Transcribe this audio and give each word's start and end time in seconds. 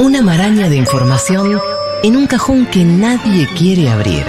Una 0.00 0.22
maraña 0.22 0.68
de 0.70 0.76
información 0.76 1.60
en 2.02 2.16
un 2.16 2.26
cajón 2.26 2.64
que 2.64 2.86
nadie 2.86 3.46
quiere 3.54 3.90
abrir. 3.90 4.24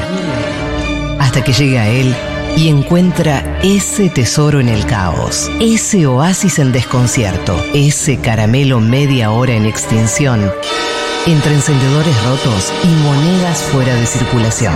Hasta 1.18 1.46
que 1.46 1.54
llega 1.54 1.84
a 1.84 1.88
él 1.88 2.14
y 2.58 2.68
encuentra 2.68 3.58
ese 3.64 4.10
tesoro 4.10 4.60
en 4.60 4.68
el 4.68 4.86
caos, 4.86 5.50
ese 5.62 6.08
oasis 6.08 6.60
en 6.60 6.74
desconcierto, 6.74 7.56
ese 7.74 8.18
caramelo 8.18 8.82
media 8.82 9.32
hora 9.32 9.54
en 9.54 9.66
extinción, 9.66 10.52
entre 11.26 11.54
encendedores 11.54 12.22
rotos 12.26 12.74
y 12.84 12.88
monedas 13.06 13.64
fuera 13.64 13.96
de 13.96 14.06
circulación. 14.06 14.76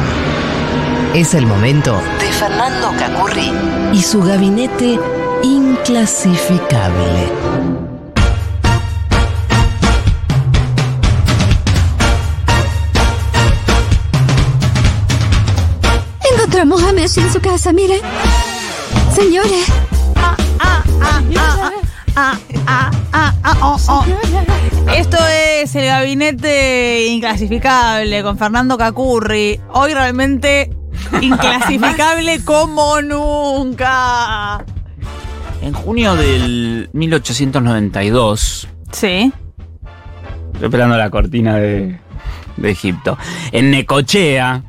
Es 1.14 1.34
el 1.34 1.46
momento 1.46 2.00
de 2.21 2.32
Fernando 2.32 2.93
Cacurri 2.98 3.52
y 3.91 4.02
su 4.02 4.23
gabinete 4.23 4.98
inclasificable. 5.43 7.75
En 16.98 17.09
su 17.09 17.41
casa, 17.41 17.73
mire. 17.73 17.99
Señores. 19.13 19.66
Esto 24.95 25.18
es 25.27 25.76
el 25.76 25.85
gabinete 25.85 27.08
inclasificable 27.08 28.23
con 28.23 28.38
Fernando 28.38 28.77
Cacurri. 28.77 29.59
Hoy 29.73 29.94
realmente 29.94 30.71
inclasificable 31.21 32.41
como 32.45 33.02
nunca. 33.02 34.63
En 35.62 35.73
junio 35.73 36.16
del 36.16 36.90
1892, 36.93 38.68
Sí. 38.91 39.34
estoy 40.54 40.66
esperando 40.66 40.96
la 40.98 41.09
cortina 41.09 41.55
de, 41.57 41.99
de 42.57 42.71
Egipto, 42.71 43.18
en 43.52 43.71
Necochea, 43.71 44.63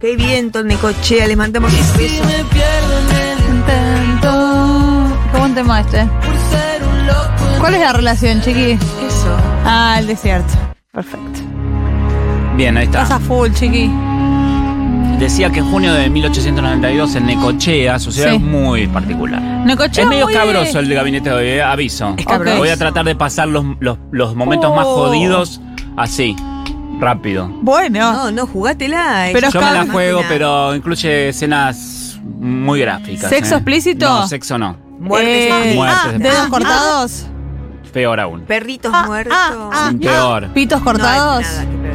qué 0.00 0.16
viento, 0.16 0.62
Necochea, 0.64 1.26
les 1.26 1.36
mandamos 1.36 1.72
un 1.72 1.96
beso. 1.96 2.22
Intento. 3.50 5.16
Qué 5.32 5.38
buen 5.38 5.54
tema 5.54 5.80
este. 5.80 6.08
¿Cuál 7.58 7.74
es 7.74 7.80
la 7.80 7.92
relación, 7.92 8.40
chiqui? 8.40 8.72
Eso. 8.72 9.36
Ah, 9.64 9.96
el 9.98 10.06
desierto. 10.06 10.52
Perfecto. 10.92 11.40
bien, 12.56 12.76
ahí 12.76 12.84
está. 12.86 13.18
full, 13.20 13.50
chiqui. 13.52 13.90
Decía 15.18 15.50
que 15.50 15.58
en 15.60 15.70
junio 15.70 15.92
de 15.92 16.08
1892 16.08 17.14
en 17.16 17.26
Necochea 17.26 17.98
sucedió 17.98 18.30
Sí. 18.30 18.36
algo 18.36 18.46
muy 18.48 18.86
particular. 18.86 19.40
Necochea 19.42 20.04
es 20.04 20.10
medio 20.10 20.24
muy- 20.24 20.34
cabroso 20.34 20.78
el 20.78 20.88
de 20.88 20.94
gabinete 20.94 21.28
de 21.28 21.34
hoy, 21.36 21.46
eh, 21.46 21.62
aviso. 21.62 22.14
Es 22.16 22.24
cabroso. 22.24 22.56
Voy 22.56 22.70
a 22.70 22.76
tratar 22.78 23.04
de 23.04 23.14
pasar 23.14 23.48
los, 23.48 23.64
los- 23.80 23.98
los 24.10 24.34
momentos 24.34 24.74
más 24.74 24.86
Oh. 24.86 24.94
jodidos 25.08 25.60
así, 25.98 26.34
rápido. 27.00 27.48
Bueno. 27.62 28.12
No, 28.12 28.30
no, 28.30 28.46
jugátela. 28.46 29.28
Pero 29.32 29.50
Yo 29.50 29.60
me 29.60 29.72
la 29.72 29.86
juego, 29.86 30.22
pero 30.28 30.74
incluye 30.74 31.30
escenas 31.30 32.18
muy 32.22 32.80
gráficas. 32.80 33.30
¿Sexo 33.30 33.54
eh. 33.54 33.58
explícito? 33.58 34.06
No, 34.08 34.26
sexo 34.28 34.58
no. 34.58 34.76
Muertes 34.98 35.50
Eh. 35.50 35.72
Muertes 35.74 35.98
ah, 36.06 36.12
dedos 36.18 36.46
cortados. 36.48 37.26
Peor 37.92 38.20
aún. 38.20 38.42
Perritos 38.42 38.92
Ah, 38.94 39.04
muertos. 39.06 39.34
ah, 39.36 39.70
ah. 39.72 39.92
Peor. 40.00 40.48
Pitos 40.52 40.78
No 40.80 40.84
cortados. 40.84 41.44
hay 41.46 41.66
nada 41.66 41.70
que 41.70 41.76
ver. 41.76 41.90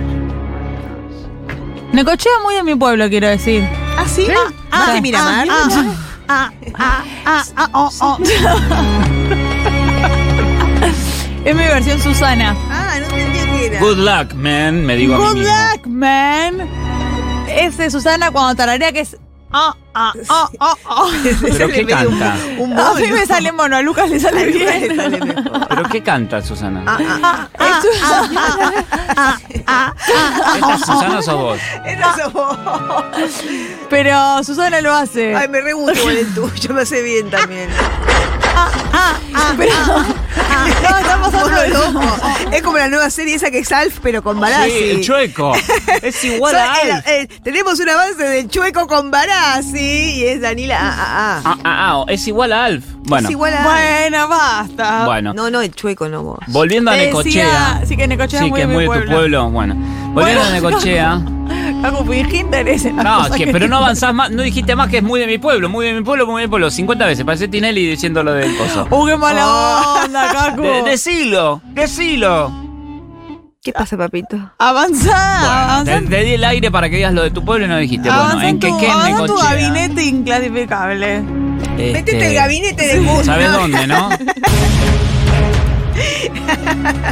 Necochea 1.94 2.32
muy 2.44 2.56
de 2.56 2.64
mi 2.64 2.76
pueblo, 2.76 3.08
quiero 3.10 3.28
decir. 3.28 3.64
¿Ah, 3.98 4.06
sí? 4.08 4.28
¿Más 4.72 4.90
que 4.90 5.02
Miramar? 5.02 5.48
Ah, 5.50 5.70
ah, 6.28 6.52
ah, 6.74 7.04
ah, 7.26 7.44
ah, 7.56 7.70
oh, 7.74 7.90
oh. 8.02 8.18
es 11.46 11.56
mi 11.56 11.64
versión 11.64 12.00
Susana. 12.02 12.56
Ah, 12.70 12.96
no 13.00 13.06
entendía 13.16 13.45
qué 13.45 13.45
Good 13.80 13.98
luck, 13.98 14.34
man, 14.34 14.86
me 14.86 14.96
digo 14.96 15.16
a 15.16 15.18
Good 15.18 15.34
mí 15.34 15.40
mismo. 15.42 15.54
luck, 15.74 15.86
man. 15.88 16.70
Es 17.50 17.78
de 17.78 17.90
Susana 17.92 18.32
cuando 18.32 18.56
tararea 18.56 18.92
que 18.92 19.02
es. 19.02 19.18
Ah, 19.58 19.74
ah, 19.94 20.12
ah, 20.30 20.50
ah, 20.60 20.76
ah. 20.90 21.06
¿Pero 21.42 21.68
qué 21.70 21.82
un- 21.82 21.88
canta? 21.88 22.36
Un 22.58 22.78
A 22.78 22.94
mí 22.96 23.08
me 23.12 23.26
sale 23.26 23.52
mono, 23.54 23.78
a 23.78 23.82
Lucas 23.82 24.10
le 24.10 24.20
sale 24.20 24.42
A 24.42 24.46
bien. 24.46 25.36
¿Pero 25.70 25.84
qué 25.84 26.04
canta, 26.04 26.42
Susana? 26.42 26.84
Ah, 26.86 27.48
ah, 29.68 29.94
¿Esta 30.56 30.74
es 30.74 30.80
Susana 30.82 31.20
o 31.20 31.22
sos 31.22 31.36
vos? 31.36 31.60
Esa 31.86 32.16
sos 32.16 32.34
vos. 32.34 32.58
Pero 33.90 34.44
Susana 34.44 34.82
lo 34.82 34.94
hace. 34.94 35.36
Ay, 35.36 35.48
me 35.48 35.62
re 35.62 35.74
gusta 35.74 35.98
igual 36.00 36.18
el 36.18 36.34
tuyo, 36.34 36.74
me 36.74 36.82
hace 36.82 37.02
bien 37.02 37.30
también. 37.30 37.70
Pero. 39.58 39.74
No, 39.76 40.98
estamos 40.98 41.34
hablando. 41.34 41.65
Es 42.56 42.62
como 42.62 42.78
la 42.78 42.88
nueva 42.88 43.10
serie 43.10 43.36
esa 43.36 43.52
que 43.52 43.60
es 43.60 43.72
Alf, 43.72 44.00
pero 44.02 44.24
con 44.24 44.40
Barassi. 44.40 44.72
Sí, 44.72 44.90
el 44.92 45.02
chueco. 45.02 45.54
Es 46.02 46.24
igual 46.24 46.56
a 46.56 46.66
eh, 46.84 46.92
Alf. 46.92 47.08
eh, 47.08 47.28
tenemos 47.44 47.80
un 47.80 47.90
avance 47.90 48.24
del 48.24 48.48
chueco 48.50 48.88
con 48.88 49.12
Barassi 49.12 49.80
y 50.16 50.26
es 50.26 50.42
Danila. 50.42 50.78
Ah, 50.80 50.96
ah, 50.98 51.06
ah. 51.18 51.42
Ah, 51.46 51.58
ah, 51.64 52.04
ah, 52.04 52.06
es 52.12 52.28
igual 52.28 52.54
a 52.54 52.66
Alf. 52.66 52.86
Bueno, 53.08 53.28
Es 53.28 53.32
igual 53.32 53.54
a. 53.54 53.64
Bueno, 53.64 54.28
basta. 54.28 55.06
bueno. 55.06 55.34
No, 55.34 55.50
no, 55.50 55.62
el 55.62 55.74
chueco 55.74 56.08
no 56.10 56.24
vos. 56.24 56.40
Volviendo 56.48 56.92
a 56.92 56.96
Necochea. 56.96 57.46
decía- 57.46 57.82
sí, 57.88 57.98
que 57.98 58.08
Necochea 58.08 58.40
Sí, 58.40 58.46
es 58.46 58.52
muy 58.52 58.58
que 58.60 58.64
es 58.64 58.68
muy 58.70 58.78
de 58.84 58.86
tu 58.86 58.92
pueblo. 58.94 59.12
pueblo. 59.16 59.50
Bueno, 59.50 59.76
volviendo 60.14 60.44
a 60.44 60.50
Necochea. 60.52 61.22
fingí 62.08 62.38
interés 62.38 62.86
No, 62.94 63.30
que, 63.36 63.48
pero 63.48 63.68
no 63.68 63.78
avanzás 63.78 64.14
más, 64.14 64.32
no 64.32 64.42
dijiste 64.44 64.76
más 64.76 64.90
que 64.90 64.98
es 64.98 65.04
muy 65.04 65.20
de 65.20 65.28
mi 65.28 65.38
pueblo, 65.38 65.70
muy 65.70 65.86
de 65.86 65.94
mi 65.94 66.02
pueblo, 66.04 66.26
muy 66.28 66.42
de 66.42 66.48
mi 66.48 66.50
pueblo. 66.50 66.70
50 66.70 67.06
veces, 67.06 67.26
parece 67.26 67.48
Tinelli 67.48 67.88
diciendo 67.88 68.24
lo 68.24 68.34
del 68.34 68.56
coso. 68.58 68.88
¡Uh, 68.90 69.06
qué 69.06 69.18
mala 69.18 69.44
Oh. 69.48 70.02
onda, 70.06 70.32
Cacu! 70.34 70.62
De- 70.62 70.84
decilo, 70.84 71.62
decilo. 71.74 72.52
¿Qué 73.64 73.72
pasa, 73.74 73.98
papito? 73.98 74.38
Avanzá, 74.60 75.82
Bueno, 75.84 76.02
te, 76.04 76.08
te 76.08 76.24
di 76.24 76.34
el 76.34 76.44
aire 76.44 76.70
para 76.70 76.88
que 76.88 76.98
digas 76.98 77.14
lo 77.14 77.24
de 77.24 77.32
tu 77.32 77.44
pueblo 77.44 77.66
y 77.66 77.70
no 77.70 77.78
dijiste. 77.78 78.10
avanzá 78.10 78.36
Bueno, 78.36 78.50
en 78.50 78.60
tu, 78.60 78.78
que 78.78 78.86
en 78.88 79.26
tu 79.26 79.36
gabinete 79.38 80.04
inclasificable. 80.04 81.24
Este, 81.78 81.94
Métete 81.94 82.28
el 82.28 82.34
gabinete 82.36 82.88
de 82.88 83.00
gusto. 83.00 83.24
¿Sabes 83.24 83.52
dónde, 83.52 83.88
no? 83.88 84.10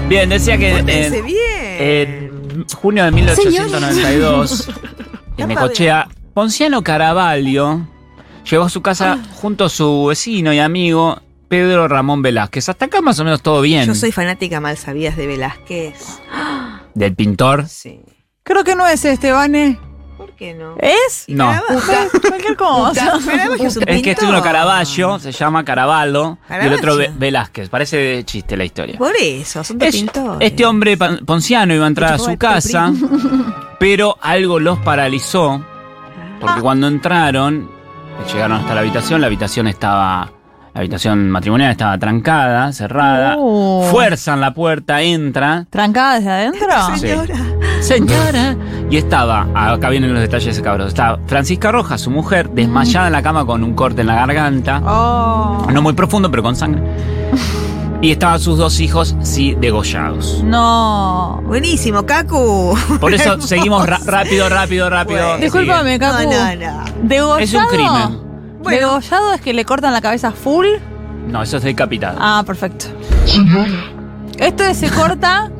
Bien, 0.07 0.29
decía 0.29 0.57
que 0.57 0.77
en, 0.77 0.85
bien. 0.85 1.13
en 1.79 2.22
junio 2.75 3.05
de 3.05 3.11
1892, 3.11 4.69
en 5.37 5.47
Necochea, 5.47 6.07
Ponciano 6.33 6.83
Caravaggio 6.83 7.87
llegó 8.49 8.63
a 8.63 8.69
su 8.69 8.81
casa 8.81 9.19
junto 9.35 9.65
a 9.65 9.69
su 9.69 10.05
vecino 10.05 10.53
y 10.53 10.59
amigo 10.59 11.21
Pedro 11.47 11.87
Ramón 11.87 12.21
Velázquez. 12.21 12.69
Hasta 12.69 12.85
acá 12.85 13.01
más 13.01 13.19
o 13.19 13.23
menos 13.23 13.41
todo 13.41 13.61
bien. 13.61 13.85
Yo 13.85 13.95
soy 13.95 14.11
fanática 14.11 14.59
mal 14.59 14.77
sabidas 14.77 15.15
de 15.15 15.27
Velázquez. 15.27 16.19
Del 16.93 17.15
pintor. 17.15 17.67
Sí. 17.67 18.01
Creo 18.43 18.63
que 18.63 18.75
no 18.75 18.87
es 18.87 19.05
este, 19.05 19.31
Vane. 19.31 19.79
¿Por 20.33 20.39
qué 20.39 20.53
no? 20.55 20.75
¿Es? 20.79 21.25
No. 21.27 21.53
Cualquier 22.27 22.55
cosa. 22.57 23.19
Caravaggio 23.23 23.67
es 23.67 23.77
un 23.77 23.83
Es 23.87 24.01
que 24.01 24.11
este 24.11 24.25
uno 24.25 24.41
Caravaggio, 24.41 25.19
se 25.19 25.31
llama 25.31 25.63
Caravallo, 25.63 26.39
y 26.49 26.65
el 26.65 26.73
otro 26.73 26.95
Ve- 26.97 27.11
Velázquez. 27.15 27.69
Parece 27.69 27.97
de 27.97 28.23
chiste 28.25 28.57
la 28.57 28.65
historia. 28.65 28.97
Por 28.97 29.13
eso, 29.19 29.63
son 29.63 29.77
de 29.77 29.87
Es- 29.89 29.95
pintores. 29.95 30.39
este 30.49 30.65
hombre 30.65 30.97
pan- 30.97 31.19
ponciano 31.25 31.73
iba 31.75 31.85
a 31.85 31.87
entrar 31.87 32.13
a 32.13 32.17
su 32.17 32.35
casa, 32.37 32.91
pero 33.79 34.17
algo 34.21 34.59
los 34.59 34.79
paralizó, 34.79 35.63
porque 36.41 36.61
cuando 36.61 36.87
entraron, 36.87 37.69
llegaron 38.33 38.57
hasta 38.57 38.73
la 38.73 38.81
habitación, 38.81 39.21
la 39.21 39.27
habitación 39.27 39.67
estaba, 39.67 40.31
la 40.73 40.79
habitación 40.81 41.29
matrimonial 41.29 41.71
estaba 41.71 41.97
trancada, 41.97 42.71
cerrada, 42.73 43.35
Oh. 43.37 43.87
fuerzan 43.91 44.41
la 44.41 44.53
puerta, 44.53 45.01
entra, 45.01 45.65
¿Trancada 45.69 46.15
desde 46.15 46.31
adentro? 46.31 46.67
Sí. 46.95 46.99
Señora. 47.01 47.35
señora, 47.81 48.55
y 48.89 48.97
estaba, 48.97 49.47
acá 49.53 49.89
vienen 49.89 50.13
los 50.13 50.21
detalles 50.21 50.59
cabros, 50.61 50.87
estaba 50.89 51.19
Francisca 51.27 51.71
Rojas, 51.71 52.01
su 52.01 52.09
mujer, 52.09 52.49
desmayada 52.49 53.07
en 53.07 53.13
la 53.13 53.21
cama 53.21 53.45
con 53.45 53.63
un 53.63 53.73
corte 53.75 54.01
en 54.01 54.07
la 54.07 54.15
garganta, 54.15 54.81
Oh. 54.85 55.67
no 55.71 55.81
muy 55.81 55.93
profundo, 55.93 56.31
pero 56.31 56.41
con 56.41 56.55
sangre, 56.55 56.81
y 58.01 58.11
estaban 58.11 58.39
sus 58.39 58.57
dos 58.57 58.79
hijos, 58.79 59.15
sí, 59.21 59.55
degollados. 59.59 60.41
No. 60.43 61.41
Buenísimo, 61.45 62.05
Cacu. 62.05 62.75
Por 62.99 63.13
eso 63.13 63.39
seguimos 63.41 63.87
rápido, 64.05 64.49
rápido, 64.49 64.89
rápido. 64.89 65.19
Bueno. 65.27 65.37
Discúlpame, 65.41 65.99
No, 65.99 66.05
Cacu. 66.11 66.23
no, 66.23 66.55
no. 66.55 66.83
¿Degollado? 67.03 67.39
Es 67.39 67.53
un 67.53 67.65
crimen. 67.67 68.32
Bueno. 68.63 68.79
¿Degollado 68.99 69.33
es 69.33 69.41
que 69.41 69.53
le 69.53 69.65
cortan 69.65 69.93
la 69.93 70.01
cabeza 70.01 70.31
full? 70.31 70.65
No, 71.27 71.43
eso 71.43 71.57
es 71.57 71.63
decapitado. 71.63 72.17
Ah, 72.19 72.43
perfecto. 72.45 72.85
Esto 74.37 74.63
es 74.63 74.77
se 74.77 74.89
corta 74.89 75.51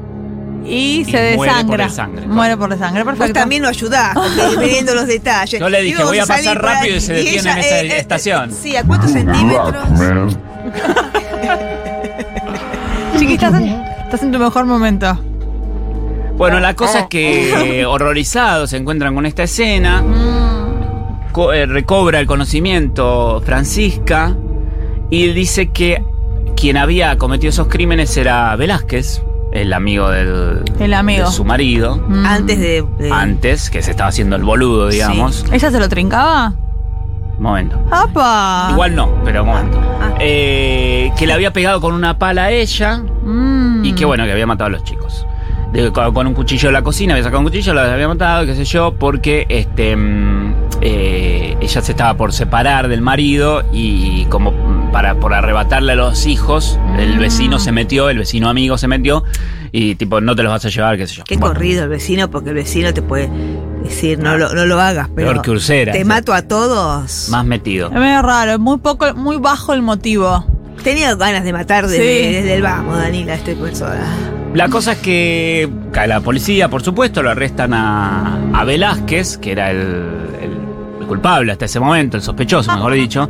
y, 0.66 1.02
Y 1.02 1.06
se 1.06 1.36
muere 1.36 1.52
por 1.66 1.78
desangra. 1.78 1.86
desangre, 1.88 2.28
Muere 2.28 2.58
por 2.58 2.70
desangre, 2.70 3.04
Vos 3.04 3.12
perfecto. 3.16 3.40
también 3.40 3.62
lo 3.62 3.68
ayudás, 3.68 4.16
viendo 4.60 4.96
los 5.00 5.08
detalles. 5.08 5.60
Yo 5.60 5.70
le 5.70 5.82
dije, 5.82 6.04
voy 6.04 6.20
a 6.20 6.26
pasar 6.26 6.62
rápido 6.62 6.96
y 6.98 7.02
se 7.02 7.14
detiene 7.14 7.52
en 7.52 7.58
esa 7.58 7.80
estación. 7.98 8.52
sí, 8.52 8.76
¿a 8.76 8.84
cuántos 8.84 9.12
centímetros? 9.12 9.76
Chiqui, 13.18 13.34
estás 13.34 13.54
en, 13.56 13.64
estás 14.06 14.24
en 14.24 14.32
tu 14.32 14.40
mejor 14.40 14.66
momento. 14.66 15.18
Bueno, 16.36 16.60
la 16.60 16.74
cosa 16.74 17.02
es 17.02 17.08
que 17.08 17.80
eh, 17.82 17.86
horrorizados 17.86 18.70
se 18.72 18.78
encuentran 18.78 19.14
con 19.14 19.26
esta 19.26 19.44
escena. 19.44 20.02
Mm. 20.02 20.43
Eh, 21.54 21.66
recobra 21.66 22.20
el 22.20 22.26
conocimiento 22.28 23.42
Francisca 23.46 24.36
y 25.10 25.28
dice 25.34 25.70
que 25.72 26.04
quien 26.56 26.78
había 26.78 27.18
cometido 27.18 27.50
esos 27.50 27.68
crímenes 27.68 28.16
era 28.18 28.56
Velázquez. 28.56 29.22
el 29.52 29.72
amigo 29.74 30.10
del, 30.10 30.64
El 30.80 30.94
amigo. 30.96 31.26
de 31.26 31.32
su 31.32 31.46
marido, 31.46 31.98
Mm. 32.08 32.26
Antes 32.26 32.60
de. 32.60 32.84
de- 32.98 33.12
antes, 33.12 33.70
que 33.70 33.82
se 33.84 33.92
estaba 33.92 34.10
haciendo 34.10 34.36
el 34.36 34.44
boludo, 34.44 34.88
digamos. 34.88 35.46
¿Ella 35.52 35.70
se 35.70 35.80
lo 35.80 35.88
trincaba? 35.90 36.54
Momento. 37.40 37.80
¡Apa! 37.92 38.70
Igual 38.72 38.96
no, 38.96 39.10
pero 39.26 39.44
momento. 39.46 39.80
Ah. 40.02 40.14
Eh, 40.20 41.12
que 41.18 41.28
le 41.28 41.34
había 41.34 41.52
pegado 41.54 41.82
con 41.82 41.94
una 41.94 42.18
pala 42.18 42.46
a 42.46 42.52
ella 42.52 43.04
Mm. 43.24 43.86
y 43.86 43.94
que 43.94 44.06
bueno, 44.06 44.24
que 44.26 44.32
había 44.32 44.48
matado 44.48 44.68
a 44.68 44.72
los 44.72 44.84
chicos. 44.84 45.26
De- 45.72 45.92
con, 45.92 46.14
con 46.14 46.26
un 46.28 46.34
cuchillo 46.34 46.70
de 46.70 46.74
la 46.74 46.82
cocina, 46.84 47.14
había 47.14 47.24
sacado 47.24 47.40
un 47.42 47.46
cuchillo, 47.46 47.74
los 47.74 47.88
había 47.90 48.08
matado, 48.08 48.46
qué 48.46 48.56
sé 48.56 48.64
yo, 48.66 48.94
porque 48.98 49.46
este 49.50 49.96
mm, 49.96 50.43
eh, 50.86 51.56
ella 51.62 51.82
se 51.82 51.92
estaba 51.94 52.16
por 52.18 52.34
separar 52.34 52.90
del 52.90 53.02
marido 53.02 53.64
y 53.72 54.26
como 54.26 54.54
para 54.92 55.16
por 55.16 55.34
arrebatarle 55.34 55.94
a 55.94 55.96
los 55.96 56.26
hijos, 56.26 56.78
el 57.00 57.16
Mm. 57.16 57.20
vecino 57.20 57.60
se 57.60 57.72
metió, 57.72 58.10
el 58.10 58.18
vecino 58.18 58.50
amigo 58.50 58.78
se 58.78 58.88
metió 58.90 59.24
y 59.72 59.96
tipo, 59.96 60.20
no 60.20 60.36
te 60.36 60.44
los 60.44 60.52
vas 60.52 60.66
a 60.66 60.70
llevar, 60.70 60.98
qué 60.98 61.08
sé 61.08 61.16
yo. 61.16 61.24
Qué 61.24 61.38
Bueno, 61.38 61.54
corrido 61.56 61.84
el 61.84 61.90
vecino, 61.90 62.30
porque 62.30 62.50
el 62.50 62.56
vecino 62.56 62.94
te 62.94 63.02
puede 63.02 63.30
decir, 63.84 64.20
no 64.20 64.38
lo, 64.38 64.54
no 64.54 64.66
lo 64.66 64.80
hagas, 64.82 65.08
pero. 65.16 65.32
Peor 65.32 65.42
que 65.42 65.52
Ursera. 65.52 65.94
Te 65.94 66.04
mato 66.06 66.34
a 66.34 66.42
todos. 66.44 67.30
Más 67.30 67.46
metido. 67.46 67.88
Es 67.88 67.94
medio 67.96 68.22
raro, 68.22 68.52
es 68.52 68.60
muy 68.60 68.78
poco, 68.80 69.14
muy 69.16 69.38
bajo 69.38 69.74
el 69.74 69.82
motivo. 69.82 70.46
Tenía 70.84 71.16
ganas 71.16 71.44
de 71.46 71.54
matar 71.54 71.88
desde, 71.88 72.28
Sí. 72.28 72.34
desde 72.34 72.56
el 72.56 72.62
vamos, 72.62 72.98
Danila, 72.98 73.36
este 73.36 73.56
persona. 73.56 74.06
La 74.54 74.68
cosa 74.70 74.92
es 74.92 74.98
que 75.00 75.68
cae 75.92 76.08
la 76.08 76.20
policía, 76.20 76.70
por 76.70 76.84
supuesto, 76.84 77.24
lo 77.24 77.32
arrestan 77.32 77.74
a, 77.74 78.38
a 78.54 78.64
Velázquez, 78.66 79.38
que 79.40 79.54
era 79.54 79.72
el 79.72 80.23
culpable 81.14 81.52
hasta 81.52 81.66
ese 81.66 81.80
momento, 81.80 82.18
el 82.18 82.24
sospechoso, 82.24 82.72
mejor 82.74 82.94
dicho, 82.94 83.28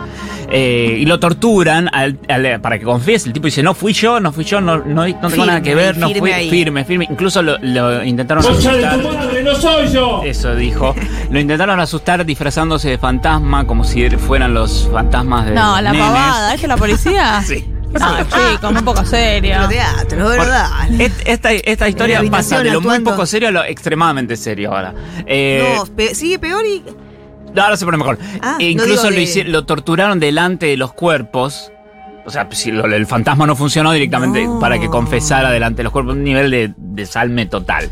eh, 0.50 0.97
y 1.00 1.06
lo 1.06 1.19
torturan 1.19 1.89
al- 1.94 2.18
al- 2.30 2.59
para 2.62 2.77
que 2.80 2.85
confiese. 2.85 3.27
El 3.30 3.33
tipo 3.33 3.45
dice, 3.45 3.62
no 3.63 3.74
fui 3.74 3.94
yo, 3.94 4.19
no 4.19 4.31
fui 4.31 4.44
yo, 4.44 4.62
no, 4.62 4.77
no, 4.77 4.83
no 4.83 5.06
tengo 5.06 5.30
Firme 5.30 5.45
nada 5.47 5.62
que 5.62 5.75
ver, 5.75 5.97
no 5.97 6.09
fui 6.09 6.31
ahí. 6.31 6.50
firme, 6.50 6.85
firme. 6.85 7.07
Incluso 7.09 7.41
lo, 7.41 7.57
lo 7.59 8.03
intentaron 8.03 8.44
asustar. 8.45 8.97
no 9.44 9.56
soy 9.56 9.88
yo! 9.91 10.21
Eso 10.24 10.56
dijo. 10.56 10.95
Lo 11.30 11.39
intentaron 11.39 11.80
asustar 11.80 12.25
disfrazándose 12.25 12.89
de 12.89 12.97
fantasma, 12.97 13.65
como 13.68 13.83
si 13.83 14.09
fueran 14.12 14.53
los 14.53 14.89
fantasmas 14.91 15.45
de 15.45 15.51
No, 15.51 15.79
la 15.81 15.91
nenes. 15.91 16.07
pavada, 16.07 16.53
¿ella 16.53 16.62
es 16.63 16.68
la 16.69 16.77
policía? 16.77 17.44
Sí. 17.47 17.65
No, 17.94 18.18
chicos, 18.24 18.71
un 18.71 18.83
poco 18.86 19.06
serio. 19.06 19.53
Pero 19.56 19.68
teatro, 19.69 20.25
Por- 20.25 20.38
¿verdad? 20.39 20.68
esta, 21.27 21.51
esta 21.51 21.88
historia 21.88 22.24
pasa 22.31 22.57
de 22.63 22.71
lo 22.71 22.81
muy 22.81 22.89
actuando. 22.89 23.12
poco 23.12 23.25
serio 23.27 23.50
a 23.50 23.51
lo 23.51 23.63
extremadamente 23.63 24.36
serio 24.36 24.74
ahora. 24.74 24.95
Eh, 25.27 25.75
no, 25.77 25.86
pe- 25.95 26.15
sigue 26.15 26.39
peor 26.39 26.65
y. 26.65 26.81
no, 27.55 27.61
ahora 27.63 27.77
se 27.77 27.85
pone 27.85 27.97
mejor. 27.97 28.17
Ah, 28.41 28.57
E 28.59 28.69
incluso 28.69 29.09
lo, 29.09 29.15
de- 29.15 29.23
hici- 29.23 29.45
lo 29.45 29.65
torturaron 29.65 30.19
delante 30.19 30.65
de 30.67 30.77
los 30.77 30.94
cuerpos. 30.94 31.71
O 32.25 32.29
sea, 32.31 32.47
si 32.51 32.71
lo- 32.71 32.85
el 32.85 33.05
fantasma 33.05 33.45
no 33.45 33.53
funcionó 33.55 33.91
directamente 33.91 34.45
No. 34.45 34.57
para 34.59 34.79
que 34.79 34.88
confesara 34.88 35.51
delante 35.51 35.77
de 35.77 35.83
los 35.83 35.91
cuerpos, 35.91 36.13
un 36.15 36.23
nivel 36.23 36.50
de 36.51 36.73
desalme 36.77 37.45
total. 37.47 37.89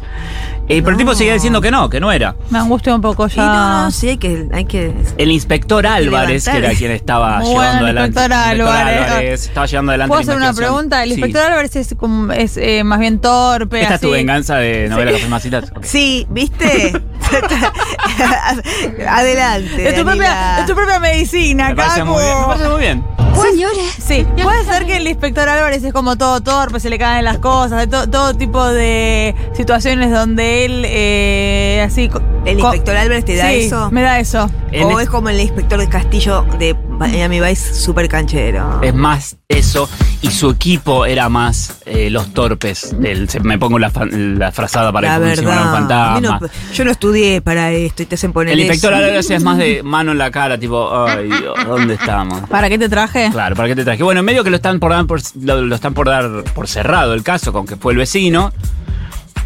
Eh, 0.69 0.81
pero 0.81 0.91
el 0.91 0.97
tipo 0.97 1.13
seguía 1.13 1.33
diciendo 1.33 1.59
que 1.59 1.69
no, 1.69 1.89
que 1.89 1.99
no 1.99 2.13
era. 2.13 2.33
Me 2.49 2.59
angustia 2.59 2.95
un 2.95 3.01
poco 3.01 3.27
Y 3.27 3.31
ya. 3.31 3.45
no, 3.45 3.83
no, 3.83 3.91
sí, 3.91 4.07
hay 4.07 4.17
que. 4.17 4.47
Hay 4.53 4.63
que 4.63 4.93
El 5.17 5.31
inspector 5.31 5.85
Álvarez, 5.85 6.47
que 6.47 6.57
era 6.59 6.73
quien 6.73 6.91
estaba 6.91 7.39
Muy 7.39 7.49
llevando 7.49 7.57
bueno, 7.83 7.87
el 7.89 7.97
adelante. 7.97 8.19
inspector 8.21 8.33
Álvarez. 8.37 9.43
estaba 9.47 9.65
llevando 9.65 9.91
adelante 9.91 10.09
¿Puedo 10.09 10.21
hacer 10.21 10.35
una 10.37 10.53
pregunta? 10.53 11.03
El 11.03 11.09
Sí. 11.09 11.15
inspector 11.15 11.41
Álvarez 11.51 11.75
es, 11.75 11.95
como- 11.99 12.31
es 12.31 12.55
eh, 12.55 12.85
más 12.85 12.99
bien 12.99 13.19
torpe. 13.19 13.81
Esta 13.81 13.95
es 13.95 14.01
tu 14.01 14.11
venganza 14.11 14.55
de 14.57 14.87
novela 14.87 15.11
Café 15.11 15.27
Macitas. 15.27 15.71
Ok. 15.75 15.83
Sí, 15.83 16.25
¿viste? 16.29 16.93
Adelante. 19.07 19.89
Es 19.89 19.95
tu, 19.95 20.03
propia, 20.03 20.23
Danila. 20.29 20.59
es 20.59 20.65
tu 20.65 20.73
propia 20.75 20.99
medicina, 20.99 21.69
Me 21.69 21.75
parece 21.75 22.03
muy 22.03 22.23
bien. 22.23 22.39
Me 22.39 22.45
parece 22.45 22.69
muy 22.69 22.79
bien. 22.81 23.05
Señora. 23.41 23.73
Sí, 23.97 24.27
puede 24.43 24.65
ser 24.65 24.85
que 24.85 24.97
el 24.97 25.07
inspector 25.07 25.47
Álvarez 25.47 25.83
es 25.83 25.93
como 25.93 26.17
todo 26.17 26.41
torpe, 26.41 26.79
se 26.79 26.89
le 26.89 26.99
caen 26.99 27.23
las 27.25 27.37
cosas, 27.39 27.79
de 27.79 27.87
to- 27.87 28.09
todo 28.09 28.35
tipo 28.35 28.63
de 28.65 29.33
situaciones 29.55 30.11
donde 30.11 30.65
él, 30.65 30.83
eh, 30.87 31.81
así. 31.85 32.09
¿El 32.45 32.59
inspector 32.59 32.95
Álvarez 32.95 33.23
te 33.25 33.35
da 33.35 33.49
Sí, 33.49 33.55
eso? 33.65 33.91
Me 33.91 34.01
da 34.01 34.19
eso. 34.19 34.49
En 34.71 34.83
o 34.85 34.99
es- 34.99 35.09
como 35.09 35.29
el 35.29 35.39
inspector 35.39 35.79
de 35.79 35.87
Castillo 35.87 36.43
de 36.57 36.73
Miami 36.89 37.39
Vice, 37.39 37.73
super 37.75 38.07
canchero. 38.07 38.79
Es 38.81 38.95
más 38.95 39.35
eso, 39.47 39.87
y 40.21 40.31
su 40.31 40.49
equipo 40.49 41.05
era 41.05 41.29
más 41.29 41.77
eh, 41.85 42.09
los 42.09 42.33
torpes. 42.33 42.95
Del, 42.99 43.29
se- 43.29 43.39
me 43.41 43.59
pongo 43.59 43.77
la, 43.77 43.91
fa- 43.91 44.05
la 44.07 44.51
frazada 44.51 44.91
para 44.91 45.19
la 45.19 45.19
que 45.19 45.35
funcione 45.35 45.49
un 45.49 45.55
verdad. 45.55 45.71
A 46.15 46.19
mí 46.19 46.27
fantasma. 46.27 46.39
no- 46.39 46.73
yo 46.73 46.85
no 46.85 46.91
estudié 46.91 47.41
para 47.41 47.71
esto 47.71 48.01
y 48.03 48.05
te 48.07 48.15
hacen 48.15 48.33
poner 48.33 48.53
El 48.53 48.59
inspector 48.61 48.91
eso. 48.93 49.03
Álvarez 49.03 49.29
es 49.29 49.43
más 49.43 49.57
de 49.59 49.83
mano 49.83 50.11
en 50.11 50.17
la 50.17 50.31
cara, 50.31 50.57
tipo, 50.57 51.05
ay 51.05 51.27
Dios, 51.27 51.53
¿dónde 51.67 51.93
estamos? 51.93 52.41
¿Para 52.49 52.69
qué 52.69 52.79
te 52.79 52.89
traje? 52.89 53.29
Claro, 53.31 53.55
¿para 53.55 53.67
qué 53.69 53.75
te 53.75 53.83
traje? 53.83 54.01
Bueno, 54.03 54.21
en 54.21 54.25
medio 54.25 54.43
que 54.43 54.49
lo 54.49 54.55
están 54.55 54.79
por 54.79 54.91
dar 54.91 55.05
por, 55.05 55.21
lo, 55.41 55.61
lo 55.61 55.75
están 55.75 55.93
por 55.93 56.07
dar 56.07 56.43
por 56.55 56.67
cerrado 56.67 57.13
el 57.13 57.21
caso, 57.23 57.53
con 57.53 57.67
que 57.67 57.75
fue 57.75 57.91
el 57.93 57.99
vecino, 57.99 58.51